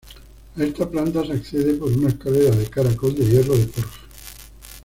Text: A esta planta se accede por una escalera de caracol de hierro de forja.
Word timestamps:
A 0.57 0.63
esta 0.63 0.89
planta 0.89 1.23
se 1.23 1.33
accede 1.33 1.75
por 1.75 1.91
una 1.91 2.07
escalera 2.09 2.55
de 2.55 2.65
caracol 2.65 3.13
de 3.13 3.23
hierro 3.23 3.55
de 3.55 3.67
forja. 3.67 3.99